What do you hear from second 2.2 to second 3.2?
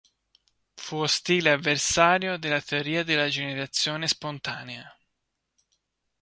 della teoria